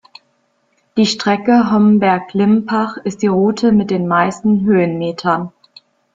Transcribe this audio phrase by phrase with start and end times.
[0.97, 5.51] Die Strecke Homberg–Limpach ist die Route mit den meisten Höhenmetern.